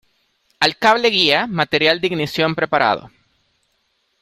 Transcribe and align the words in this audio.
Al 0.59 0.77
cable 0.79 1.11
guía. 1.11 1.45
Material 1.45 2.01
de 2.01 2.07
ignición 2.07 2.55
preparado. 2.55 3.11